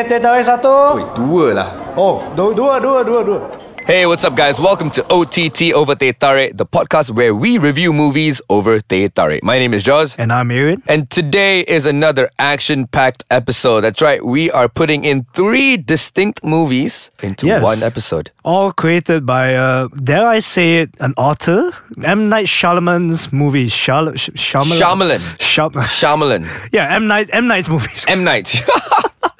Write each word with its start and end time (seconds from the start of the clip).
Tarik 0.00 0.06
teh 0.08 0.18
tarik 0.18 0.42
satu. 0.48 0.96
Dua 1.12 1.52
lah. 1.52 1.68
Oh, 1.92 2.24
dua, 2.32 2.56
dua, 2.56 2.80
dua, 2.80 3.00
dua, 3.04 3.20
dua. 3.20 3.59
Hey, 3.90 4.06
what's 4.06 4.22
up, 4.22 4.36
guys? 4.36 4.60
Welcome 4.60 4.88
to 4.90 5.02
OTT 5.10 5.72
Over 5.74 5.96
Teh 5.96 6.12
Tarik, 6.12 6.56
the 6.56 6.64
podcast 6.64 7.10
where 7.10 7.34
we 7.34 7.58
review 7.58 7.92
movies 7.92 8.40
over 8.48 8.78
Teh 8.80 9.08
Tarik. 9.08 9.42
My 9.42 9.58
name 9.58 9.74
is 9.74 9.82
Jaws. 9.82 10.14
And 10.16 10.32
I'm 10.32 10.52
Aaron. 10.52 10.80
And 10.86 11.10
today 11.10 11.62
is 11.62 11.86
another 11.86 12.30
action 12.38 12.86
packed 12.86 13.24
episode. 13.32 13.80
That's 13.80 14.00
right, 14.00 14.24
we 14.24 14.48
are 14.52 14.68
putting 14.68 15.04
in 15.04 15.26
three 15.34 15.76
distinct 15.76 16.44
movies 16.44 17.10
into 17.20 17.48
Yes. 17.48 17.64
one 17.64 17.82
episode. 17.82 18.30
All 18.44 18.70
created 18.70 19.26
by, 19.26 19.56
uh, 19.56 19.88
dare 19.88 20.28
I 20.28 20.38
say 20.38 20.82
it, 20.82 20.90
an 21.00 21.12
author? 21.16 21.72
M. 22.04 22.28
Night 22.28 22.46
Shyamalan's 22.46 23.32
movies. 23.32 23.72
Shyal- 23.72 24.16
Sh- 24.16 24.30
Shyamalan. 24.38 24.78
Shyamalan. 24.78 25.20
Shyam- 25.42 25.82
Shyamalan. 25.98 26.46
yeah, 26.70 26.94
M. 26.94 27.08
Night, 27.08 27.28
M. 27.32 27.48
Night's 27.48 27.68
movies. 27.68 28.04
M. 28.06 28.22
Night. 28.22 28.54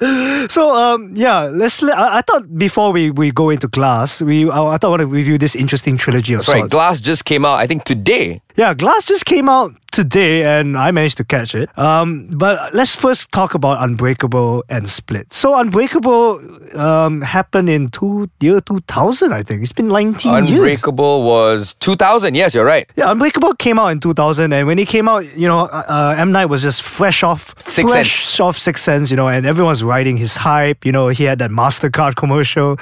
So 0.49 0.75
um 0.75 1.11
yeah, 1.13 1.41
let's. 1.41 1.81
Let, 1.83 1.97
I, 1.97 2.17
I 2.17 2.21
thought 2.21 2.57
before 2.57 2.91
we, 2.91 3.11
we 3.11 3.29
go 3.31 3.51
into 3.51 3.67
Glass, 3.67 4.19
we 4.21 4.40
I, 4.49 4.73
I 4.73 4.77
thought 4.77 4.85
I 4.85 4.89
want 4.89 4.99
to 5.01 5.07
review 5.07 5.37
this 5.37 5.55
interesting 5.55 5.97
trilogy 5.97 6.33
of 6.33 6.43
Sorry, 6.43 6.59
sorts. 6.59 6.71
Glass 6.71 7.01
just 7.01 7.25
came 7.25 7.45
out, 7.45 7.55
I 7.55 7.67
think, 7.67 7.83
today. 7.83 8.41
Yeah, 8.55 8.73
Glass 8.73 9.05
just 9.05 9.25
came 9.25 9.49
out 9.49 9.73
today, 9.91 10.43
and 10.43 10.77
I 10.77 10.91
managed 10.91 11.17
to 11.17 11.23
catch 11.25 11.53
it. 11.53 11.69
Um, 11.77 12.27
but 12.31 12.73
let's 12.73 12.95
first 12.95 13.31
talk 13.31 13.53
about 13.53 13.83
Unbreakable 13.83 14.63
and 14.69 14.89
Split. 14.89 15.33
So 15.33 15.55
Unbreakable 15.55 16.41
um 16.77 17.21
happened 17.21 17.69
in 17.69 17.89
two 17.89 18.29
year 18.39 18.61
two 18.61 18.79
thousand, 18.87 19.33
I 19.33 19.43
think. 19.43 19.61
It's 19.63 19.73
been 19.73 19.89
nineteen 19.89 20.45
years. 20.45 20.51
Unbreakable 20.51 21.23
was 21.23 21.75
2000. 21.79 22.35
Yes, 22.35 22.53
you're 22.55 22.65
right. 22.65 22.89
Yeah, 22.95 23.11
Unbreakable 23.11 23.55
came 23.55 23.77
out 23.79 23.87
in 23.87 23.99
2000, 23.99 24.53
and 24.53 24.67
when 24.67 24.79
it 24.79 24.87
came 24.87 25.07
out, 25.09 25.25
you 25.37 25.47
know, 25.47 25.61
uh, 25.61 25.83
uh, 25.87 26.15
M 26.17 26.31
Night 26.31 26.45
was 26.45 26.61
just 26.61 26.81
fresh 26.81 27.23
off 27.23 27.53
Sixth 27.67 27.91
fresh 27.93 28.25
Sense. 28.25 28.39
off 28.39 28.57
Sixth 28.57 28.83
Sense, 28.83 29.11
you 29.11 29.17
know, 29.17 29.27
and 29.27 29.45
everyone 29.45 29.71
was 29.71 29.83
riding 29.83 30.17
his 30.17 30.35
hype. 30.37 30.85
You 30.85 30.91
know, 30.91 31.09
he 31.09 31.25
had 31.25 31.39
that 31.39 31.51
Mastercard 31.51 32.15
commercial, 32.15 32.77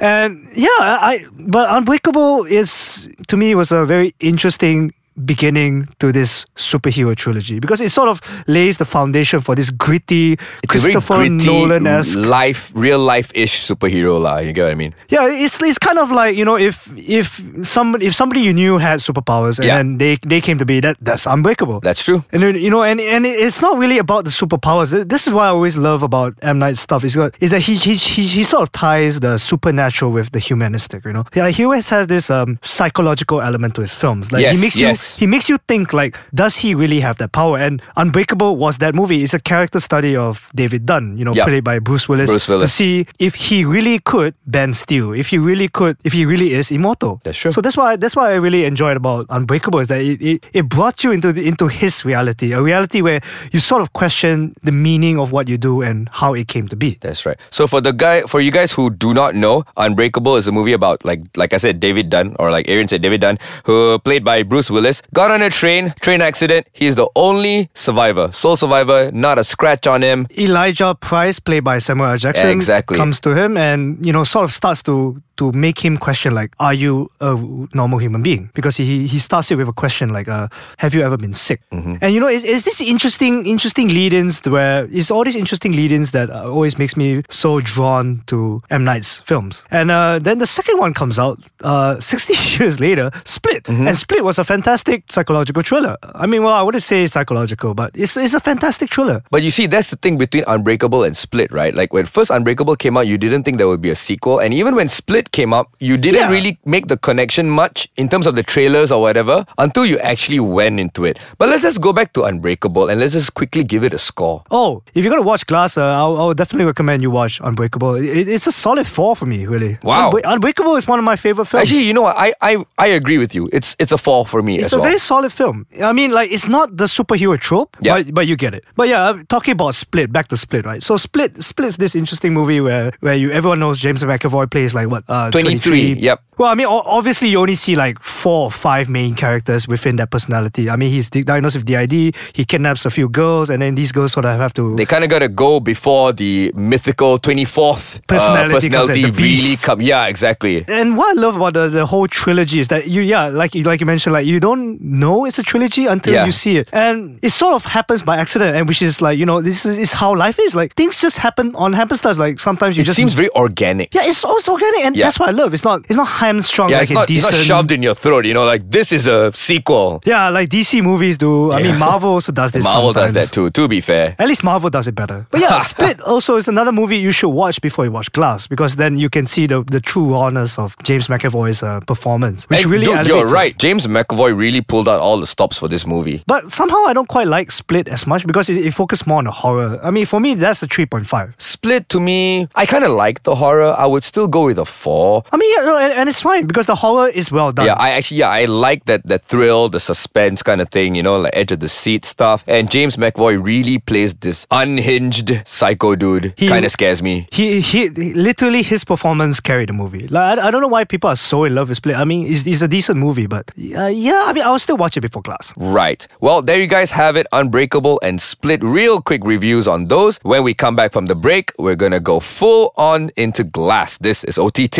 and 0.00 0.46
yeah, 0.54 0.68
I. 0.78 1.26
But 1.38 1.68
Unbreakable 1.70 2.44
is 2.44 3.08
to 3.28 3.36
me 3.36 3.54
was 3.54 3.72
a 3.72 3.84
very 3.86 4.14
interesting 4.20 4.92
beginning 5.24 5.88
to 5.98 6.12
this 6.12 6.44
superhero 6.56 7.14
trilogy 7.16 7.58
because 7.60 7.80
it 7.80 7.90
sort 7.90 8.08
of 8.08 8.20
lays 8.46 8.78
the 8.78 8.84
foundation 8.84 9.40
for 9.40 9.54
this 9.54 9.70
gritty 9.70 10.32
It's 10.62 10.70
Christopher 10.72 11.16
gritty, 11.16 11.46
Nolan 11.46 11.86
esque 11.86 12.18
life, 12.18 12.70
real 12.74 12.98
life 12.98 13.30
ish 13.34 13.66
superhero, 13.66 14.18
lah. 14.20 14.38
You 14.38 14.52
get 14.52 14.64
what 14.64 14.72
I 14.72 14.74
mean? 14.74 14.94
Yeah, 15.08 15.28
it's 15.28 15.60
it's 15.62 15.78
kind 15.78 15.98
of 15.98 16.10
like 16.10 16.36
you 16.36 16.44
know 16.44 16.56
if 16.56 16.88
if 16.96 17.40
somebody 17.62 18.06
if 18.06 18.14
somebody 18.14 18.40
you 18.40 18.52
knew 18.52 18.78
had 18.78 19.00
superpowers 19.00 19.58
and 19.58 19.66
Yeah. 19.66 19.76
then 19.78 19.98
they 19.98 20.16
they 20.26 20.40
came 20.40 20.58
to 20.58 20.64
be 20.64 20.80
that 20.80 20.96
that's 21.00 21.26
unbreakable. 21.26 21.80
That's 21.80 22.02
true. 22.04 22.24
and 22.32 22.42
then, 22.42 22.54
you 22.56 22.70
know, 22.70 22.82
and 22.82 23.00
and 23.00 23.26
it's 23.26 23.60
not 23.62 23.78
really 23.78 23.98
about 23.98 24.24
the 24.24 24.30
superpowers. 24.30 24.90
This 25.08 25.26
is 25.26 25.32
what 25.32 25.44
I 25.44 25.48
always 25.48 25.76
love 25.76 26.02
about 26.02 26.34
M 26.42 26.58
Night's 26.58 26.80
stuff. 26.80 27.04
Is 27.04 27.16
is 27.40 27.50
that 27.50 27.60
he 27.60 27.74
he 27.76 27.94
he 27.96 28.26
he 28.26 28.42
sort 28.44 28.62
of 28.62 28.70
ties 28.72 29.20
the 29.20 29.36
supernatural 29.38 30.10
with 30.12 30.30
the 30.32 30.38
humanistic. 30.38 31.04
You 31.04 31.12
know, 31.12 31.24
yeah, 31.34 31.48
he 31.50 31.64
always 31.64 31.88
has 31.90 32.06
this 32.06 32.30
um 32.30 32.58
psychological 32.62 33.40
element 33.40 33.74
to 33.76 33.80
his 33.80 33.94
films. 33.94 34.32
Like 34.32 34.42
Yes, 34.42 34.56
he 34.56 34.62
makes 34.64 34.76
yes. 34.76 34.98
you 35.11 35.11
he 35.16 35.26
makes 35.26 35.48
you 35.48 35.58
think 35.68 35.92
like, 35.92 36.16
does 36.34 36.56
he 36.56 36.74
really 36.74 37.00
have 37.00 37.18
that 37.18 37.32
power? 37.32 37.58
And 37.58 37.82
Unbreakable 37.96 38.56
was 38.56 38.78
that 38.78 38.94
movie. 38.94 39.22
It's 39.22 39.34
a 39.34 39.40
character 39.40 39.80
study 39.80 40.16
of 40.16 40.48
David 40.54 40.86
Dunn. 40.86 41.16
You 41.18 41.24
know, 41.24 41.34
Yeah. 41.34 41.44
played 41.44 41.64
by 41.64 41.78
Bruce 41.78 42.08
Willis. 42.08 42.30
Bruce 42.30 42.48
Willis, 42.48 42.70
To 42.70 42.74
see 42.76 43.06
if 43.18 43.34
he 43.34 43.64
really 43.64 43.98
could 43.98 44.34
bend 44.46 44.76
steel. 44.76 45.12
If 45.12 45.28
he 45.28 45.38
really 45.38 45.68
could. 45.68 45.96
If 46.04 46.12
he 46.12 46.24
really 46.26 46.54
is 46.54 46.70
immortal. 46.70 47.20
That's 47.24 47.38
true. 47.38 47.52
So 47.52 47.60
that's 47.60 47.76
why 47.76 47.96
that's 47.96 48.14
why 48.16 48.32
I 48.32 48.34
really 48.36 48.64
enjoyed 48.64 48.96
about 48.96 49.26
Unbreakable 49.30 49.80
is 49.80 49.88
that 49.88 50.00
it, 50.02 50.20
it, 50.22 50.46
it 50.52 50.68
brought 50.68 51.02
you 51.04 51.12
into 51.12 51.32
the, 51.32 51.46
into 51.46 51.68
his 51.68 52.04
reality, 52.04 52.52
a 52.52 52.60
reality 52.62 53.00
where 53.00 53.20
you 53.52 53.60
sort 53.60 53.80
of 53.82 53.92
question 53.92 54.54
the 54.62 54.72
meaning 54.72 55.18
of 55.18 55.32
what 55.32 55.48
you 55.48 55.56
do 55.56 55.80
and 55.82 56.08
how 56.12 56.34
it 56.34 56.48
came 56.48 56.68
to 56.68 56.76
be. 56.76 56.98
That's 57.00 57.24
right. 57.24 57.38
So 57.50 57.66
for 57.66 57.80
the 57.80 57.92
guy, 57.92 58.22
for 58.22 58.40
you 58.40 58.50
guys 58.50 58.72
who 58.72 58.90
do 58.90 59.14
not 59.14 59.34
know, 59.34 59.64
Unbreakable 59.76 60.36
is 60.36 60.46
a 60.48 60.52
movie 60.52 60.72
about 60.74 61.04
like 61.04 61.20
like 61.36 61.52
I 61.54 61.56
said, 61.56 61.80
David 61.80 62.10
Dunn, 62.10 62.36
or 62.38 62.50
like 62.50 62.68
Aaron 62.68 62.88
said, 62.88 63.00
David 63.02 63.20
Dunn, 63.22 63.38
who 63.64 63.98
played 64.00 64.24
by 64.24 64.42
Bruce 64.42 64.70
Willis, 64.70 64.91
got 65.14 65.30
on 65.30 65.40
a 65.40 65.48
train, 65.48 65.94
train 66.00 66.20
accident. 66.20 66.66
He's 66.72 66.96
the 66.96 67.08
only 67.16 67.70
survivor, 67.74 68.30
sole 68.32 68.56
survivor, 68.56 69.10
not 69.12 69.38
a 69.38 69.44
scratch 69.44 69.86
on 69.86 70.02
him. 70.02 70.26
Elijah 70.36 70.94
Price, 71.00 71.38
played 71.38 71.64
by 71.64 71.78
Samuel 71.78 72.10
L. 72.10 72.16
Jackson, 72.18 72.48
Exactly. 72.50 72.96
comes 72.98 73.20
to 73.20 73.34
him 73.34 73.56
and 73.56 74.04
you 74.04 74.12
know 74.12 74.24
sort 74.24 74.44
of 74.44 74.52
starts 74.52 74.82
to 74.82 75.22
to 75.42 75.50
make 75.58 75.78
him 75.84 75.96
question 75.98 76.34
like, 76.34 76.54
are 76.58 76.74
you 76.74 77.10
a 77.20 77.34
normal 77.74 77.98
human 77.98 78.22
being? 78.22 78.50
Because 78.54 78.76
he 78.76 79.06
he 79.06 79.18
starts 79.18 79.50
it 79.50 79.56
with 79.56 79.68
a 79.68 79.72
question 79.82 80.08
like, 80.12 80.28
uh, 80.28 80.46
have 80.78 80.94
you 80.94 81.02
ever 81.02 81.16
been 81.16 81.32
sick? 81.32 81.60
Mm-hmm. 81.72 81.96
And 82.00 82.14
you 82.14 82.20
know, 82.20 82.28
it's, 82.28 82.44
it's 82.44 82.64
this 82.64 82.80
interesting 82.80 83.46
interesting 83.46 83.88
lead-ins 83.88 84.40
where 84.44 84.86
it's 84.90 85.10
all 85.10 85.24
these 85.24 85.36
interesting 85.36 85.72
lead-ins 85.72 86.10
that 86.12 86.30
uh, 86.30 86.50
always 86.50 86.78
makes 86.78 86.96
me 86.96 87.22
so 87.30 87.60
drawn 87.60 88.22
to 88.26 88.62
M 88.70 88.84
Night's 88.84 89.20
films. 89.26 89.62
And 89.70 89.90
uh, 89.90 90.18
then 90.22 90.38
the 90.38 90.46
second 90.46 90.78
one 90.78 90.94
comes 90.94 91.18
out 91.18 91.38
uh, 91.62 91.98
60 92.00 92.34
years 92.62 92.78
later, 92.80 93.10
Split, 93.24 93.64
Mm-hmm. 93.64 93.88
and 93.88 93.96
Split 93.96 94.22
was 94.24 94.38
a 94.38 94.44
fantastic 94.44 95.04
psychological 95.10 95.62
thriller. 95.62 95.96
I 96.14 96.26
mean, 96.26 96.42
well, 96.42 96.54
I 96.54 96.62
wouldn't 96.62 96.82
say 96.84 97.06
psychological, 97.06 97.74
but 97.74 97.90
it's 97.94 98.16
it's 98.16 98.34
a 98.34 98.40
fantastic 98.40 98.92
thriller. 98.92 99.22
But 99.30 99.42
you 99.42 99.50
see, 99.50 99.66
that's 99.66 99.90
the 99.90 99.96
thing 99.96 100.18
between 100.18 100.44
Unbreakable 100.46 101.02
and 101.04 101.16
Split, 101.16 101.50
right? 101.52 101.74
Like 101.74 101.92
when 101.92 102.06
first 102.06 102.30
Unbreakable 102.30 102.76
came 102.76 102.96
out, 102.98 103.06
you 103.06 103.16
didn't 103.18 103.42
think 103.44 103.56
there 103.58 103.68
would 103.68 103.80
be 103.82 103.90
a 103.90 103.96
sequel, 103.96 104.38
and 104.40 104.52
even 104.54 104.74
when 104.74 104.88
Split 104.88 105.31
came 105.32 105.52
up, 105.52 105.74
you 105.80 105.96
didn't 105.96 106.20
Yeah. 106.20 106.28
really 106.30 106.58
make 106.64 106.88
the 106.88 106.96
connection 106.96 107.48
much 107.50 107.88
in 107.96 108.08
terms 108.08 108.26
of 108.26 108.34
the 108.34 108.42
trailers 108.42 108.92
or 108.92 109.00
whatever 109.02 109.44
until 109.58 109.84
you 109.86 109.98
actually 109.98 110.40
went 110.40 110.78
into 110.80 111.04
it. 111.04 111.18
But 111.38 111.48
let's 111.48 111.62
just 111.62 111.80
go 111.80 111.92
back 111.92 112.12
to 112.14 112.24
Unbreakable 112.24 112.88
and 112.88 113.00
let's 113.00 113.12
just 113.14 113.34
quickly 113.34 113.64
give 113.64 113.82
it 113.84 113.92
a 113.94 113.98
score. 113.98 114.42
Oh, 114.50 114.82
if 114.94 115.04
you're 115.04 115.10
gonna 115.12 115.22
watch 115.26 115.46
Glass, 115.46 115.76
uh, 115.76 115.82
I'll, 115.84 116.16
I'll 116.16 116.34
definitely 116.34 116.66
recommend 116.66 117.02
you 117.02 117.10
watch 117.10 117.40
Unbreakable. 117.42 117.94
It, 117.96 118.28
it's 118.28 118.46
a 118.46 118.52
solid 118.52 118.86
four 118.86 119.16
for 119.16 119.26
me, 119.26 119.46
really. 119.46 119.78
Wow. 119.82 120.10
Unbreak- 120.10 120.22
Unbreakable 120.24 120.76
is 120.76 120.86
one 120.86 120.98
of 120.98 121.04
my 121.04 121.16
favorite 121.16 121.46
films. 121.46 121.62
Actually, 121.68 121.82
you 121.84 121.94
know 121.94 122.02
what? 122.02 122.16
I 122.16 122.34
I, 122.40 122.64
I 122.78 122.86
agree 122.88 123.18
with 123.18 123.34
you. 123.34 123.48
It's 123.52 123.74
it's 123.78 123.92
a 123.92 123.98
four 123.98 124.26
for 124.26 124.42
me 124.42 124.56
it's 124.58 124.66
as 124.66 124.72
a 124.74 124.76
well. 124.76 124.84
very 124.88 124.98
solid 124.98 125.32
film. 125.32 125.66
I 125.82 125.92
mean, 125.92 126.10
like 126.10 126.30
it's 126.30 126.48
not 126.48 126.76
the 126.76 126.84
superhero 126.84 127.38
trope, 127.38 127.76
Yeah. 127.80 127.94
but 128.02 128.14
but 128.14 128.26
you 128.26 128.36
get 128.36 128.54
it. 128.54 128.64
But 128.76 128.88
yeah, 128.88 129.08
I'm 129.08 129.26
talking 129.26 129.52
about 129.52 129.74
Split. 129.74 130.12
Back 130.12 130.28
to 130.28 130.36
Split, 130.36 130.64
right? 130.66 130.82
So 130.82 130.96
Split, 130.96 131.42
Split's 131.42 131.76
this 131.78 131.94
interesting 131.94 132.34
movie 132.34 132.60
where 132.60 132.92
where 133.00 133.14
you 133.14 133.30
everyone 133.32 133.60
knows 133.60 133.78
James 133.78 134.02
McAvoy 134.04 134.50
plays 134.50 134.74
like 134.74 134.88
what 134.90 135.04
uh, 135.12 135.30
23, 135.30 135.94
yep. 135.94 136.22
Well, 136.38 136.50
I 136.50 136.54
mean, 136.54 136.66
obviously 136.66 137.28
you 137.28 137.38
only 137.38 137.54
see 137.54 137.74
like 137.76 138.00
four 138.02 138.44
or 138.46 138.50
five 138.50 138.88
main 138.88 139.14
characters 139.14 139.68
within 139.68 139.96
that 139.96 140.10
personality. 140.10 140.68
I 140.70 140.76
mean, 140.76 140.90
he's 140.90 141.10
diagnosed 141.10 141.56
with 141.56 141.66
DID. 141.66 142.16
He 142.32 142.44
kidnaps 142.46 142.86
a 142.86 142.90
few 142.90 143.08
girls, 143.08 143.50
and 143.50 143.60
then 143.62 143.74
these 143.76 143.92
girls 143.92 144.12
sort 144.12 144.24
of 144.24 144.40
have 144.40 144.52
to 144.54 144.74
They 144.74 144.86
kind 144.86 145.04
of 145.04 145.10
got 145.10 145.20
to 145.20 145.28
go 145.28 145.60
before 145.60 146.12
the 146.12 146.50
mythical 146.54 147.18
24th 147.18 148.06
Personality 148.06 148.52
uh, 148.54 148.60
personality 148.60 149.02
the 149.02 149.12
really 149.12 149.28
beast. 149.52 149.64
come. 149.64 149.80
Yeah, 149.82 150.06
exactly. 150.06 150.64
And 150.68 150.96
what 150.96 151.16
I 151.16 151.20
love 151.20 151.36
about 151.36 151.52
the, 151.54 151.68
the 151.68 151.86
whole 151.86 152.08
trilogy 152.08 152.58
is 152.60 152.68
that 152.68 152.88
you, 152.88 153.02
yeah, 153.02 153.26
like 153.26 153.54
you 153.54 153.62
like 153.64 153.80
you 153.80 153.86
mentioned, 153.86 154.14
like 154.14 154.26
you 154.26 154.40
don't 154.40 154.80
know 154.80 155.26
it's 155.26 155.38
a 155.38 155.42
trilogy 155.42 155.86
until 155.86 156.14
Yeah. 156.14 156.24
you 156.24 156.32
see 156.32 156.56
it, 156.56 156.68
and 156.72 157.18
it 157.22 157.30
sort 157.30 157.54
of 157.54 157.64
happens 157.66 158.02
by 158.02 158.16
accident, 158.16 158.56
and 158.56 158.66
which 158.66 158.80
is 158.82 159.00
like 159.02 159.18
you 159.18 159.26
know 159.26 159.42
this 159.42 159.64
is, 159.66 159.76
is 159.78 159.92
how 159.92 160.16
life 160.16 160.38
is. 160.40 160.54
Like 160.56 160.74
things 160.74 161.00
just 161.00 161.18
happen 161.18 161.54
on 161.56 161.72
happenstance. 161.74 162.18
Like 162.18 162.40
sometimes 162.40 162.76
you 162.76 162.82
It 162.82 162.86
just 162.86 162.96
seems 162.96 163.14
very 163.14 163.30
organic. 163.36 163.94
yeah, 163.94 164.04
it's 164.06 164.24
always 164.24 164.48
organic, 164.48 164.80
and 164.86 164.96
Yeah. 164.96 165.01
That's 165.02 165.18
what 165.18 165.28
I 165.28 165.32
love. 165.32 165.52
It's 165.54 165.64
not 165.64 165.80
it's 165.88 165.96
not 165.96 166.06
hamstrung 166.08 166.70
Yeah, 166.70 166.76
like 166.76 166.82
it's 166.82 166.90
a 166.90 166.94
not, 166.94 167.10
it's 167.10 167.22
not 167.24 167.34
shoved 167.34 167.72
in 167.72 167.82
your 167.82 167.94
throat, 167.94 168.24
you 168.26 168.34
know, 168.34 168.44
like 168.44 168.70
this 168.70 168.92
is 168.92 169.06
a 169.06 169.32
sequel. 169.32 170.00
yeah, 170.04 170.28
like 170.28 170.48
DC 170.50 170.82
movies 170.82 171.18
do. 171.18 171.50
I 171.52 171.58
Yeah. 171.60 171.70
mean, 171.72 171.78
Marvel 171.78 172.10
also 172.10 172.32
does 172.32 172.52
this. 172.52 172.64
Marvel 172.64 172.92
does 172.92 173.12
that 173.14 173.32
too, 173.32 173.50
to 173.50 173.68
be 173.68 173.80
fair. 173.80 174.14
At 174.18 174.28
least 174.28 174.42
Marvel 174.44 174.70
does 174.70 174.86
it 174.88 174.94
better. 174.94 175.26
But 175.30 175.40
yeah, 175.40 175.58
Split 175.72 176.00
also 176.00 176.36
is 176.36 176.48
another 176.48 176.72
movie 176.72 176.96
you 176.98 177.12
should 177.12 177.30
watch 177.30 177.60
before 177.60 177.84
you 177.84 177.92
watch 177.92 178.10
Glass 178.12 178.46
because 178.46 178.76
then 178.76 178.96
you 178.98 179.08
can 179.10 179.26
see 179.26 179.46
the, 179.46 179.62
the 179.64 179.80
true 179.80 180.12
rawness 180.12 180.58
of 180.58 180.76
James 180.82 181.08
McAvoy's 181.08 181.62
uh, 181.62 181.80
performance, 181.80 182.48
which 182.48 182.62
And 182.62 182.70
really 182.70 182.86
dude, 182.86 183.06
you're 183.06 183.26
it. 183.26 183.32
right. 183.32 183.56
James 183.58 183.86
McAvoy 183.86 184.36
really 184.36 184.60
pulled 184.60 184.88
out 184.88 185.00
all 185.00 185.18
the 185.20 185.26
stops 185.26 185.58
for 185.58 185.68
this 185.68 185.86
movie. 185.86 186.22
But 186.26 186.50
somehow 186.52 186.84
I 186.86 186.92
don't 186.92 187.08
quite 187.08 187.26
like 187.26 187.50
Split 187.50 187.88
as 187.88 188.06
much 188.06 188.26
because 188.26 188.48
it, 188.50 188.56
it 188.66 188.72
focused 188.74 189.06
more 189.06 189.18
on 189.18 189.24
the 189.24 189.30
horror. 189.42 189.78
I 189.82 189.90
mean, 189.90 190.06
for 190.06 190.20
me, 190.20 190.34
that's 190.34 190.62
a 190.62 190.66
3.5. 190.68 191.34
Split 191.40 191.88
to 191.90 192.00
me, 192.00 192.48
I 192.54 192.66
kind 192.66 192.84
of 192.84 192.92
like 192.92 193.22
the 193.24 193.34
horror. 193.34 193.74
I 193.76 193.86
would 193.86 194.04
still 194.04 194.28
go 194.28 194.44
with 194.46 194.58
a 194.58 194.64
four. 194.64 194.91
I 195.32 195.36
mean, 195.36 195.50
yeah, 195.56 195.64
no, 195.64 195.76
and, 195.76 195.92
and 195.92 196.08
it's 196.08 196.20
fine 196.20 196.46
because 196.46 196.66
the 196.66 196.74
horror 196.74 197.08
is 197.08 197.30
well 197.32 197.52
done. 197.52 197.66
Yeah, 197.66 197.74
I 197.78 197.90
actually 197.90 198.18
yeah, 198.18 198.28
I 198.30 198.44
like 198.46 198.84
that 198.86 199.06
that 199.08 199.24
thrill, 199.24 199.68
the 199.68 199.80
suspense 199.80 200.42
kind 200.42 200.60
of 200.60 200.68
thing, 200.70 200.94
you 200.94 201.02
know, 201.02 201.16
like 201.18 201.34
edge 201.36 201.52
of 201.52 201.60
the 201.60 201.68
seat 201.68 202.04
stuff. 202.04 202.44
And 202.46 202.70
James 202.70 202.96
McAvoy 202.96 203.42
really 203.42 203.78
plays 203.78 204.14
this 204.14 204.46
unhinged 204.50 205.42
psycho 205.46 205.94
dude. 205.96 206.34
He- 206.36 206.48
Kind 206.52 206.64
of 206.66 206.72
scares 206.72 207.02
me. 207.02 207.26
He, 207.32 207.60
he 207.60 207.88
literally 207.88 208.62
his 208.62 208.84
performance 208.84 209.40
carried 209.40 209.68
the 209.70 209.72
movie. 209.72 210.06
Like 210.08 210.38
I, 210.38 210.48
I 210.48 210.50
don't 210.50 210.60
know 210.60 210.68
why 210.68 210.84
people 210.84 211.08
are 211.10 211.16
so 211.16 211.44
in 211.44 211.54
love 211.54 211.68
with 211.68 211.78
Split. 211.78 211.96
I 211.96 212.04
mean, 212.04 212.26
it's, 212.26 212.46
it's 212.46 212.62
a 212.62 212.68
decent 212.68 212.98
movie, 212.98 213.26
but 213.26 213.50
uh, 213.76 213.86
yeah, 213.86 214.24
I 214.26 214.32
mean, 214.34 214.44
I 214.44 214.50
will 214.50 214.58
still 214.58 214.76
watch 214.76 214.96
it 214.96 215.00
before 215.00 215.22
Glass. 215.22 215.52
Right. 215.56 216.06
Well, 216.20 216.42
there 216.42 216.60
you 216.60 216.66
guys 216.66 216.90
have 216.90 217.16
it. 217.16 217.26
Unbreakable 217.32 218.00
and 218.02 218.20
Split. 218.20 218.62
Real 218.62 219.00
quick 219.00 219.22
reviews 219.24 219.66
on 219.68 219.86
those. 219.88 220.18
When 220.22 220.42
we 220.42 220.52
come 220.54 220.76
back 220.76 220.92
from 220.92 221.06
the 221.06 221.14
break, 221.14 221.52
we're 221.58 221.76
gonna 221.76 222.00
go 222.00 222.20
full 222.20 222.72
on 222.76 223.10
into 223.16 223.44
Glass. 223.44 223.96
This 223.98 224.24
is 224.24 224.36
OTT. 224.38 224.78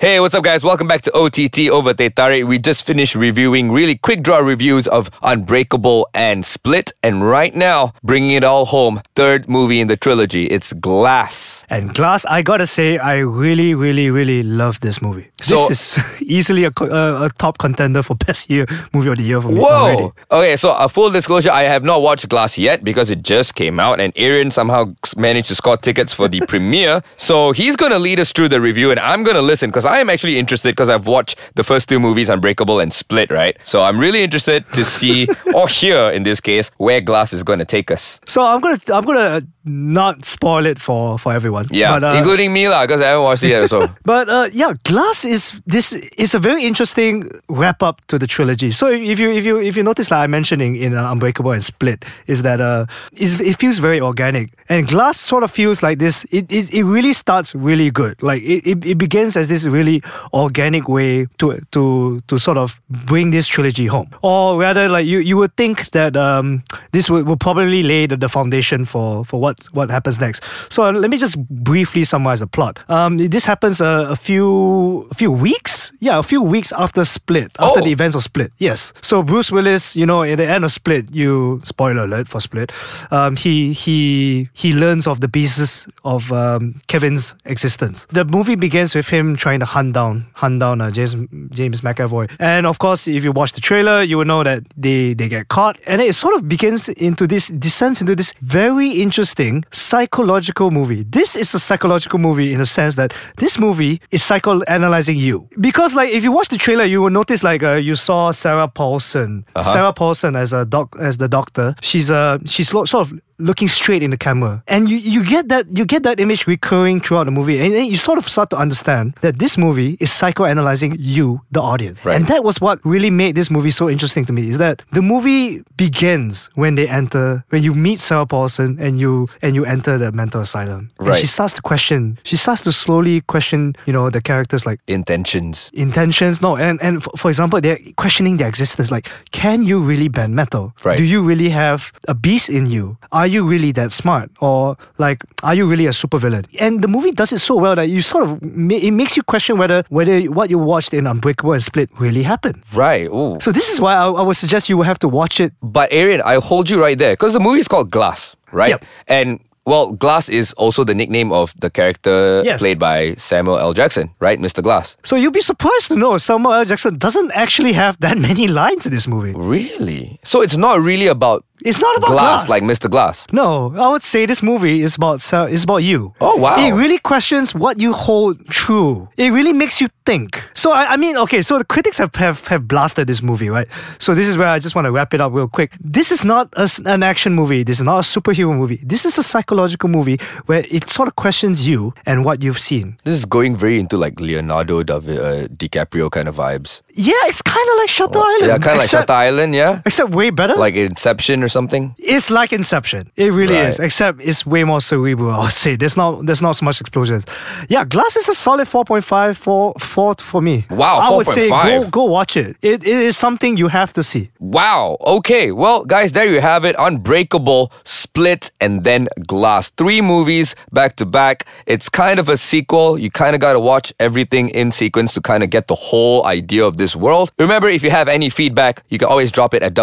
Hey, 0.00 0.18
what's 0.18 0.34
up, 0.34 0.42
guys? 0.42 0.64
Welcome 0.64 0.88
back 0.88 1.02
to 1.02 1.12
OTT 1.14 1.68
over 1.68 1.92
Teh 1.92 2.08
Tarik. 2.08 2.46
We 2.48 2.58
just 2.58 2.86
finished 2.86 3.14
reviewing 3.14 3.70
really 3.70 3.96
quick 3.98 4.22
draw 4.22 4.38
reviews 4.38 4.88
of 4.88 5.10
Unbreakable 5.22 6.08
and 6.14 6.42
Split, 6.42 6.94
and 7.02 7.22
right 7.28 7.54
now, 7.54 7.92
bringing 8.02 8.30
it 8.30 8.42
all 8.42 8.64
home, 8.64 9.02
third 9.14 9.46
movie 9.46 9.78
in 9.78 9.88
the 9.88 9.98
trilogy. 9.98 10.46
It's 10.46 10.72
Glass. 10.72 11.66
And 11.68 11.92
Glass, 11.94 12.24
I 12.24 12.40
gotta 12.40 12.66
say, 12.66 12.96
I 12.96 13.18
really, 13.18 13.74
really, 13.74 14.08
really 14.08 14.42
love 14.42 14.80
this 14.80 15.02
movie. 15.02 15.28
So- 15.42 15.68
this 15.68 15.98
is 15.98 16.04
easily 16.22 16.64
a, 16.64 16.70
uh, 16.80 17.28
a 17.28 17.30
top 17.36 17.58
contender 17.58 18.02
for 18.02 18.14
best 18.26 18.48
year 18.48 18.64
movie 18.94 19.10
of 19.10 19.18
the 19.18 19.22
year 19.22 19.42
for 19.42 19.48
me. 19.50 19.60
already. 19.60 20.10
Okay, 20.30 20.56
so 20.56 20.72
a 20.76 20.88
full 20.88 21.10
disclosure, 21.10 21.50
I 21.50 21.64
have 21.64 21.84
not 21.84 22.00
watched 22.00 22.26
Glass 22.30 22.56
yet 22.56 22.82
because 22.82 23.10
it 23.10 23.22
just 23.22 23.54
came 23.54 23.78
out, 23.78 24.00
and 24.00 24.14
Arian 24.16 24.50
somehow 24.50 24.94
managed 25.18 25.48
to 25.48 25.54
score 25.54 25.76
tickets 25.76 26.10
for 26.14 26.26
the 26.26 26.40
premiere. 26.48 27.02
So 27.18 27.52
he's 27.52 27.76
gonna 27.76 27.98
lead 27.98 28.18
us 28.18 28.32
through 28.32 28.48
the 28.48 28.62
review, 28.62 28.90
and 28.90 28.98
I'm 28.98 29.24
gonna 29.24 29.42
listen 29.42 29.68
because 29.68 29.89
I 29.90 29.98
am 29.98 30.08
actually 30.08 30.38
interested 30.38 30.70
because 30.70 30.88
I've 30.88 31.08
watched 31.08 31.36
the 31.56 31.64
first 31.64 31.88
two 31.88 31.98
movies, 31.98 32.28
Unbreakable 32.28 32.78
and 32.78 32.92
Split, 32.92 33.28
right? 33.30 33.58
So 33.64 33.82
I'm 33.82 33.98
really 33.98 34.22
interested 34.22 34.64
to 34.74 34.84
see, 34.84 35.26
or 35.54 35.66
hear 35.66 36.10
in 36.10 36.22
this 36.22 36.40
case, 36.40 36.70
where 36.76 37.00
Glass 37.00 37.32
is 37.32 37.42
gonna 37.42 37.64
take 37.64 37.90
us. 37.90 38.20
So 38.24 38.44
I'm 38.44 38.60
gonna 38.60 38.80
I'm 38.92 39.04
gonna 39.04 39.42
not 39.64 40.24
spoil 40.24 40.64
it 40.66 40.78
for 40.78 41.18
for 41.18 41.32
everyone. 41.32 41.68
Yeah, 41.70 41.98
but, 41.98 42.04
uh, 42.04 42.18
including 42.18 42.52
me 42.52 42.68
lah, 42.68 42.86
because 42.86 43.00
I 43.00 43.08
haven't 43.08 43.24
watched 43.24 43.44
it 43.44 43.48
yet. 43.48 43.68
So 43.68 43.88
But 44.04 44.28
uh, 44.28 44.48
yeah, 44.52 44.74
Glass 44.84 45.24
is 45.24 45.60
this 45.66 45.92
is 46.16 46.34
a 46.34 46.38
very 46.38 46.64
interesting 46.64 47.30
wrap 47.48 47.82
up 47.82 48.00
to 48.06 48.18
the 48.18 48.26
trilogy. 48.26 48.70
So 48.70 48.88
if 48.88 49.20
you 49.20 49.30
if 49.30 49.44
you 49.44 49.60
if 49.60 49.76
you 49.76 49.82
notice, 49.82 50.10
like 50.10 50.24
I'm 50.24 50.30
mentioning 50.30 50.76
in 50.76 50.96
uh, 50.96 51.12
Unbreakable 51.12 51.52
and 51.52 51.62
Split, 51.62 52.04
is 52.26 52.42
that 52.42 52.60
uh, 52.60 52.86
is 53.12 53.40
it 53.40 53.58
feels 53.58 53.78
very 53.78 54.00
organic, 54.00 54.52
and 54.68 54.88
Glass 54.88 55.20
sort 55.20 55.42
of 55.42 55.50
feels 55.50 55.82
like 55.82 55.98
this. 55.98 56.24
It 56.30 56.50
it, 56.50 56.72
it 56.72 56.84
really 56.84 57.12
starts 57.12 57.54
really 57.54 57.90
good. 57.90 58.22
Like 58.22 58.42
it, 58.42 58.66
it, 58.66 58.84
it 58.84 58.98
begins 58.98 59.36
as 59.36 59.48
this 59.48 59.66
really 59.66 60.02
organic 60.32 60.88
way 60.88 61.26
to 61.38 61.60
to 61.72 62.22
to 62.26 62.38
sort 62.38 62.56
of 62.56 62.80
bring 62.88 63.30
this 63.30 63.46
trilogy 63.46 63.86
home, 63.86 64.08
or 64.22 64.58
rather, 64.58 64.88
like 64.88 65.06
you 65.06 65.18
you 65.18 65.36
would 65.36 65.54
think 65.56 65.90
that 65.90 66.16
um 66.16 66.62
this 66.92 67.10
would, 67.10 67.26
will 67.26 67.36
probably 67.36 67.82
lay 67.82 68.06
the, 68.06 68.16
the 68.16 68.28
foundation 68.28 68.84
for 68.84 69.24
for 69.24 69.40
what 69.40 69.59
what 69.68 69.90
happens 69.90 70.20
next. 70.20 70.42
So 70.68 70.82
uh, 70.84 70.92
let 70.92 71.10
me 71.10 71.18
just 71.18 71.38
briefly 71.48 72.04
summarize 72.04 72.40
the 72.40 72.46
plot. 72.46 72.78
Um, 72.88 73.18
this 73.18 73.44
happens 73.44 73.80
a, 73.80 74.08
a 74.10 74.16
few 74.16 75.08
a 75.10 75.14
few 75.14 75.30
weeks, 75.30 75.79
yeah, 76.00 76.18
a 76.18 76.22
few 76.22 76.42
weeks 76.42 76.72
after 76.72 77.04
Split, 77.04 77.52
after 77.58 77.80
Oh. 77.80 77.84
the 77.84 77.92
events 77.92 78.16
of 78.16 78.22
Split. 78.22 78.50
Yes. 78.58 78.92
So 79.02 79.22
Bruce 79.22 79.52
Willis, 79.52 79.94
you 79.94 80.06
know, 80.06 80.22
at 80.24 80.36
the 80.38 80.48
end 80.48 80.64
of 80.64 80.72
Split, 80.72 81.12
you 81.14 81.60
spoiler 81.64 82.02
alert 82.04 82.26
for 82.28 82.40
Split, 82.40 82.72
um, 83.10 83.36
he 83.36 83.72
he 83.72 84.48
he 84.52 84.72
learns 84.72 85.06
of 85.06 85.20
the 85.20 85.28
pieces 85.28 85.86
of 86.04 86.32
um, 86.32 86.80
Kevin's 86.88 87.34
existence. 87.44 88.06
The 88.10 88.24
movie 88.24 88.56
begins 88.56 88.94
with 88.94 89.08
him 89.08 89.36
trying 89.36 89.60
to 89.60 89.66
hunt 89.66 89.92
down 89.94 90.26
hunt 90.34 90.58
down 90.60 90.80
uh, 90.80 90.90
James 90.90 91.14
James 91.52 91.80
McAvoy, 91.82 92.30
and 92.40 92.66
of 92.66 92.78
course, 92.78 93.06
if 93.06 93.22
you 93.24 93.32
watch 93.32 93.52
the 93.52 93.60
trailer, 93.60 94.02
you 94.02 94.16
will 94.18 94.24
know 94.24 94.42
that 94.42 94.62
they 94.76 95.14
they 95.14 95.28
get 95.28 95.48
caught, 95.48 95.78
and 95.86 96.00
it 96.00 96.14
sort 96.14 96.34
of 96.34 96.48
begins 96.48 96.88
into 96.88 97.26
this 97.26 97.48
descends 97.48 98.00
into 98.00 98.16
this 98.16 98.32
very 98.40 98.88
interesting 99.04 99.64
psychological 99.70 100.70
movie. 100.70 101.02
This 101.04 101.36
is 101.36 101.54
a 101.54 101.58
psychological 101.58 102.18
movie 102.18 102.52
in 102.52 102.58
the 102.58 102.66
sense 102.66 102.94
that 102.96 103.12
this 103.36 103.58
movie 103.58 104.00
is 104.10 104.22
psychoanalyzing 104.22 105.16
you 105.18 105.48
because, 105.60 105.89
like, 105.94 106.10
if 106.10 106.22
you 106.24 106.32
watch 106.32 106.48
the 106.48 106.58
trailer, 106.58 106.84
you 106.84 107.00
will 107.00 107.10
notice 107.10 107.42
like 107.42 107.62
uh, 107.62 107.74
you 107.74 107.94
saw 107.94 108.32
Sarah 108.32 108.68
Paulson, 108.68 109.44
Sarah 109.62 109.92
Paulson 109.92 110.36
as 110.36 110.52
a 110.52 110.64
doc 110.64 110.96
as 111.00 111.18
the 111.18 111.28
doctor. 111.28 111.74
She's 111.82 112.10
uh 112.10 112.38
she's 112.46 112.68
sort 112.68 112.92
of 112.94 113.12
looking 113.40 113.68
straight 113.68 114.02
in 114.02 114.10
the 114.10 114.16
camera. 114.16 114.62
And 114.66 114.88
you, 114.88 114.96
you 114.96 115.24
get 115.24 115.48
that 115.48 115.66
you 115.76 115.84
get 115.84 116.02
that 116.04 116.20
image 116.20 116.46
recurring 116.46 117.00
throughout 117.00 117.24
the 117.24 117.30
movie. 117.30 117.60
And 117.60 117.72
then 117.74 117.86
you 117.86 117.96
sort 117.96 118.18
of 118.18 118.28
start 118.28 118.50
to 118.50 118.56
understand 118.56 119.14
that 119.22 119.38
this 119.38 119.56
movie 119.58 119.96
is 120.00 120.10
psychoanalyzing 120.10 120.96
you 120.98 121.40
the 121.50 121.60
audience. 121.60 122.04
Right. 122.04 122.16
and 122.16 122.26
that 122.28 122.44
was 122.44 122.60
what 122.60 122.78
really 122.84 123.10
made 123.10 123.34
this 123.34 123.50
movie 123.50 123.70
so 123.70 123.88
interesting 123.88 124.24
to 124.26 124.32
me 124.32 124.48
is 124.48 124.58
that 124.58 124.82
the 124.92 125.02
movie 125.02 125.62
begins 125.76 126.50
when 126.54 126.74
they 126.74 126.88
enter 126.88 127.44
when 127.50 127.62
you 127.62 127.74
meet 127.74 127.98
Sarah 128.00 128.26
Paulson 128.26 128.78
and 128.80 129.00
you 129.00 129.28
and 129.42 129.54
you 129.54 129.64
enter 129.64 129.98
the 129.98 130.12
mental 130.12 130.40
asylum. 130.40 130.90
And 130.98 131.16
she 131.16 131.26
starts 131.26 131.54
to 131.54 131.62
question 131.62 132.18
she 132.24 132.36
starts 132.36 132.62
to 132.64 132.72
slowly 132.72 133.20
question 133.22 133.74
you 133.86 133.92
know 133.92 134.10
the 134.10 134.20
characters 134.20 134.66
like 134.66 134.80
intentions. 134.86 135.70
intentions 135.74 136.40
no 136.42 136.56
and 136.56 136.80
and 136.82 137.02
for, 137.02 137.10
for 137.16 137.28
example 137.28 137.60
they're 137.60 137.78
questioning 137.96 138.36
their 138.36 138.48
existence 138.48 138.90
like 138.90 139.08
can 139.32 139.62
you 139.62 139.80
really 139.80 140.08
bend 140.08 140.34
metal? 140.34 140.74
Right. 140.84 140.96
do 140.96 141.04
you 141.04 141.22
really 141.22 141.50
have 141.50 141.92
a 142.08 142.14
beast 142.14 142.48
in 142.48 142.66
you? 142.66 142.98
Are 143.12 143.26
you 143.30 143.46
really 143.48 143.72
that 143.72 143.92
smart 143.92 144.30
or 144.40 144.76
like 144.98 145.22
are 145.42 145.54
you 145.54 145.66
really 145.66 145.86
a 145.86 145.90
supervillain 145.90 146.44
and 146.58 146.82
the 146.82 146.88
movie 146.88 147.12
does 147.12 147.32
it 147.32 147.38
so 147.38 147.54
well 147.56 147.74
that 147.74 147.88
you 147.88 148.02
sort 148.02 148.24
of 148.24 148.38
it 148.42 148.90
makes 148.92 149.16
you 149.16 149.22
question 149.22 149.56
whether 149.56 149.82
whether 149.88 150.20
what 150.38 150.50
you 150.50 150.58
watched 150.58 150.92
in 150.92 151.06
unbreakable 151.06 151.52
and 151.52 151.62
split 151.62 151.88
really 151.98 152.22
happened 152.22 152.62
Right. 152.74 153.06
Ooh. 153.08 153.38
so 153.40 153.52
this 153.52 153.70
is 153.72 153.80
why 153.80 153.94
I, 153.94 154.10
I 154.10 154.22
would 154.22 154.36
suggest 154.36 154.68
you 154.68 154.76
will 154.76 154.84
have 154.84 154.98
to 155.00 155.08
watch 155.08 155.40
it 155.40 155.52
But 155.62 155.92
Arian, 155.92 156.20
I 156.22 156.34
hold 156.40 156.68
you 156.68 156.80
right 156.82 156.98
there 156.98 157.12
because 157.12 157.32
the 157.32 157.40
movie 157.40 157.60
is 157.60 157.68
called 157.68 157.90
Glass, 157.90 158.36
right? 158.52 158.70
Yep. 158.70 158.84
And 159.08 159.40
well, 159.66 159.92
Glass 159.92 160.28
is 160.28 160.52
also 160.54 160.84
the 160.84 160.94
nickname 160.94 161.30
of 161.32 161.52
the 161.60 161.70
character 161.70 162.42
Yes. 162.44 162.58
played 162.60 162.78
by 162.78 163.14
Samuel 163.18 163.58
L. 163.58 163.72
Jackson, 163.74 164.10
right, 164.18 164.38
Mr. 164.40 164.62
Glass? 164.62 164.96
so 165.04 165.14
you'll 165.16 165.30
be 165.30 165.40
surprised 165.42 165.88
to 165.88 165.96
know 165.96 166.16
Samuel 166.18 166.54
L. 166.54 166.64
Jackson 166.64 166.98
doesn't 166.98 167.30
actually 167.32 167.72
have 167.74 167.96
that 168.00 168.16
many 168.28 168.48
lines 168.48 168.86
in 168.86 168.92
this 168.92 169.06
movie 169.06 169.32
Really? 169.36 170.18
So 170.24 170.40
it's 170.42 170.56
not 170.56 170.80
really 170.80 171.06
about 171.06 171.44
it's 171.64 171.80
not 171.80 171.96
about 171.96 172.10
glass, 172.10 172.46
glass 172.46 172.48
like 172.48 172.62
Mr. 172.62 172.90
Glass. 172.90 173.26
No, 173.32 173.74
I 173.76 173.88
would 173.88 174.02
say 174.02 174.26
this 174.26 174.42
movie 174.42 174.82
is 174.82 174.96
about 174.96 175.32
uh, 175.32 175.46
is 175.50 175.64
about 175.64 175.78
you. 175.78 176.14
Oh, 176.20 176.36
wow. 176.36 176.56
It 176.58 176.72
really 176.72 176.98
questions 176.98 177.54
what 177.54 177.78
you 177.78 177.92
hold 177.92 178.46
true. 178.48 179.08
It 179.16 179.30
really 179.30 179.52
makes 179.52 179.80
you 179.80 179.88
think. 180.06 180.42
So 180.54 180.72
I, 180.72 180.94
I 180.94 180.96
mean, 180.96 181.16
okay, 181.18 181.42
so 181.42 181.58
the 181.58 181.64
critics 181.64 181.98
have, 181.98 182.14
have 182.16 182.46
have 182.48 182.66
blasted 182.66 183.06
this 183.06 183.22
movie, 183.22 183.50
right? 183.50 183.68
So 183.98 184.14
this 184.14 184.28
is 184.28 184.36
where 184.36 184.48
I 184.48 184.58
just 184.58 184.74
want 184.74 184.86
to 184.86 184.92
wrap 184.92 185.14
it 185.14 185.20
up 185.20 185.32
real 185.32 185.48
quick. 185.48 185.76
This 185.80 186.10
is 186.12 186.24
not 186.24 186.48
a 186.54 186.68
an 186.86 187.02
action 187.02 187.34
movie. 187.34 187.62
This 187.62 187.78
is 187.78 187.84
not 187.84 187.98
a 187.98 188.20
superhero 188.20 188.56
movie. 188.56 188.80
This 188.82 189.04
is 189.04 189.18
a 189.18 189.22
psychological 189.22 189.88
movie 189.88 190.18
where 190.46 190.64
it 190.70 190.88
sort 190.90 191.08
of 191.08 191.16
questions 191.16 191.66
you 191.66 191.94
and 192.06 192.24
what 192.24 192.42
you've 192.42 192.58
seen. 192.58 192.98
This 193.04 193.16
is 193.18 193.24
going 193.24 193.56
very 193.56 193.78
into 193.78 193.96
like 193.96 194.18
Leonardo 194.20 194.82
da, 194.82 194.96
uh, 194.96 195.46
DiCaprio 195.48 196.10
kind 196.10 196.28
of 196.28 196.36
vibes. 196.36 196.80
Yeah, 196.94 197.14
it's 197.30 197.42
kind 197.42 197.68
of 197.72 197.76
like 197.78 197.88
Shutter 197.88 198.18
Island. 198.18 198.46
Yeah, 198.46 198.58
kind 198.58 198.76
of 198.76 198.78
like 198.78 198.90
Shutter 198.90 199.12
Island, 199.12 199.54
yeah? 199.54 199.82
Except 199.86 200.10
way 200.10 200.30
better. 200.30 200.54
Like 200.54 200.74
Inception 200.74 201.42
or 201.42 201.48
something. 201.50 201.94
It's 201.98 202.30
like 202.30 202.52
Inception. 202.52 203.10
It 203.16 203.32
really 203.32 203.54
Right. 203.56 203.68
is. 203.68 203.78
Except 203.78 204.20
it's 204.20 204.46
way 204.46 204.64
more 204.64 204.80
cerebral. 204.80 205.30
I 205.32 205.40
would 205.44 205.52
say 205.52 205.76
there's 205.76 205.96
not 205.96 206.24
there's 206.26 206.42
not 206.42 206.56
so 206.56 206.64
much 206.64 206.80
explosions. 206.80 207.24
Yeah, 207.68 207.84
Glass 207.84 208.16
is 208.16 208.28
a 208.28 208.34
solid 208.34 208.68
4.5 208.68 209.36
for 209.36 209.74
four 209.78 210.14
for 210.18 210.40
me. 210.40 210.64
Wow, 210.70 210.98
I 210.98 211.10
would 211.16 211.26
say 211.26 211.48
go 211.50 211.86
go 211.90 212.04
watch 212.04 212.36
it. 212.36 212.56
It 212.62 212.84
it 212.86 212.98
is 213.10 213.16
something 213.16 213.56
you 213.58 213.68
have 213.68 213.92
to 213.94 214.02
see. 214.02 214.30
Wow. 214.38 214.96
Okay. 215.00 215.50
Well, 215.52 215.84
guys, 215.84 216.12
there 216.12 216.26
you 216.34 216.40
have 216.40 216.64
it. 216.64 216.74
Unbreakable, 216.78 217.72
Split, 217.84 218.50
and 218.60 218.84
then 218.84 219.08
Glass. 219.26 219.70
Three 219.76 220.00
movies 220.00 220.54
back 220.72 220.96
to 220.96 221.06
back. 221.06 221.44
It's 221.66 221.88
kind 221.88 222.18
of 222.20 222.28
a 222.28 222.36
sequel. 222.36 222.98
You 222.98 223.10
kind 223.10 223.34
of 223.34 223.40
got 223.40 223.54
to 223.54 223.60
watch 223.60 223.92
everything 223.98 224.48
in 224.50 224.70
sequence 224.72 225.12
to 225.14 225.20
kind 225.20 225.42
of 225.42 225.50
get 225.50 225.66
the 225.66 225.74
whole 225.74 226.24
idea 226.26 226.64
of 226.64 226.76
this 226.76 226.94
world. 226.94 227.32
Remember, 227.38 227.68
if 227.68 227.82
you 227.82 227.90
have 227.90 228.08
any 228.08 228.30
feedback, 228.30 228.82
you 228.88 228.98
can 228.98 229.08
always 229.08 229.30
drop 229.32 229.54
it 229.54 229.62
at 229.62 229.74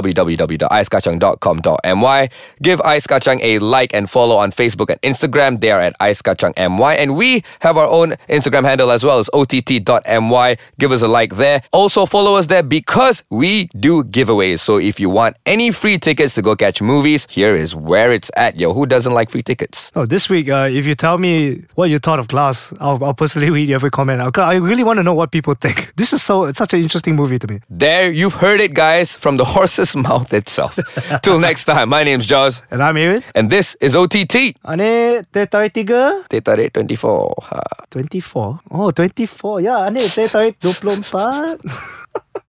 www.icekachang.com.my. 1.61 2.29
Give 2.61 2.81
Ice 2.81 3.07
Kachang 3.07 3.39
a 3.41 3.59
like 3.59 3.93
and 3.93 4.09
follow 4.09 4.37
on 4.37 4.51
Facebook 4.51 4.89
and 4.89 5.01
Instagram. 5.01 5.59
They 5.59 5.71
are 5.71 5.81
at 5.81 5.95
Ice 5.99 6.21
Kachang 6.21 6.53
MY. 6.57 6.95
And 6.95 7.15
we 7.15 7.43
have 7.61 7.77
our 7.77 7.87
own 7.87 8.11
Instagram 8.29 8.63
handle 8.63 8.91
as 8.91 9.03
well 9.03 9.19
as 9.19 9.29
ott.my. 9.33 10.57
Give 10.79 10.91
us 10.91 11.01
a 11.01 11.07
like 11.07 11.35
there. 11.35 11.61
Also 11.71 12.05
follow 12.05 12.35
us 12.35 12.47
there 12.47 12.63
because 12.63 13.23
we 13.29 13.65
do 13.79 14.03
giveaways. 14.03 14.59
So 14.59 14.77
if 14.77 14.99
you 14.99 15.09
want 15.09 15.37
any 15.45 15.71
free 15.71 15.97
tickets 15.97 16.35
to 16.35 16.41
go 16.41 16.55
catch 16.55 16.81
movies, 16.81 17.27
here 17.29 17.55
is 17.55 17.75
where 17.75 18.11
it's 18.11 18.31
at. 18.35 18.59
Yo, 18.59 18.73
who 18.73 18.85
doesn't 18.85 19.13
like 19.13 19.29
free 19.29 19.43
tickets? 19.43 19.91
Oh, 19.95 20.05
this 20.05 20.29
week, 20.29 20.49
uh, 20.49 20.67
if 20.71 20.85
you 20.87 20.95
tell 20.95 21.17
me 21.17 21.63
what 21.75 21.89
you 21.89 21.99
thought 21.99 22.19
of 22.19 22.27
Glass, 22.27 22.73
I'll, 22.79 23.03
I'll 23.03 23.13
personally 23.13 23.49
read 23.57 23.69
every 23.69 23.91
comment. 23.91 24.21
I'll, 24.21 24.31
I 24.43 24.55
really 24.55 24.83
want 24.83 24.97
to 24.97 25.03
know 25.03 25.13
what 25.13 25.31
people 25.31 25.53
think. 25.53 25.91
This 25.97 26.13
is 26.13 26.21
so 26.21 26.45
it's 26.45 26.59
such 26.59 26.73
an 26.73 26.81
interesting 26.81 27.15
movie 27.15 27.39
to 27.39 27.47
me. 27.47 27.59
There, 27.69 28.11
you've 28.11 28.35
heard 28.35 28.61
it, 28.61 28.73
guys, 28.75 29.13
from 29.13 29.37
the 29.37 29.45
horse's 29.55 29.95
mouth 29.95 30.31
itself. 30.31 30.77
Till 31.23 31.39
next 31.39 31.46
time, 31.55 31.87
my 31.89 32.03
name's 32.03 32.25
Jaws, 32.25 32.61
And 32.71 32.83
I'm 32.83 32.97
Aaron. 32.97 33.23
and 33.35 33.49
this 33.49 33.75
is 33.79 33.95
OTT. 33.95 34.55
Ane 34.67 35.23
teh 35.31 35.45
tarik 35.47 35.71
tiga 35.73 36.27
Teta 36.27 36.55
Rate 36.57 36.73
24. 36.73 37.33
Ha. 37.47 37.61
24. 37.89 38.59
Oh, 38.71 38.91
24. 38.91 39.61
Ya, 39.63 39.85
ane 39.87 40.03
teh 40.03 40.27
tarik 40.27 40.59
24. 40.59 41.55